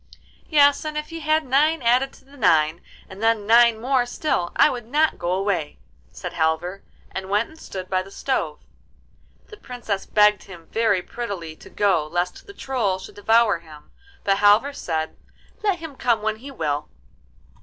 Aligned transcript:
'Yes, 0.49 0.83
and 0.83 0.97
if 0.97 1.09
he 1.09 1.19
had 1.19 1.45
nine 1.45 1.83
added 1.83 2.11
to 2.13 2.25
the 2.25 2.35
nine, 2.35 2.81
and 3.07 3.21
then 3.21 3.45
nine 3.45 3.79
more 3.79 4.07
still, 4.07 4.51
I 4.55 4.67
would 4.67 4.87
not 4.87 5.19
go 5.19 5.33
away,' 5.33 5.77
said 6.11 6.33
Halvor, 6.33 6.81
and 7.11 7.29
went 7.29 7.49
and 7.49 7.59
stood 7.59 7.87
by 7.87 8.01
the 8.01 8.09
stove. 8.09 8.57
The 9.49 9.57
Princess 9.57 10.07
begged 10.07 10.45
him 10.45 10.65
very 10.71 11.03
prettily 11.03 11.55
to 11.57 11.69
go 11.69 12.07
lest 12.07 12.47
the 12.47 12.53
Troll 12.55 12.97
should 12.97 13.13
devour 13.13 13.59
him; 13.59 13.91
but 14.23 14.39
Halvor 14.39 14.73
said, 14.73 15.15
'Let 15.63 15.77
him 15.77 15.95
come 15.95 16.23
when 16.23 16.37
he 16.37 16.49
will. 16.49 16.89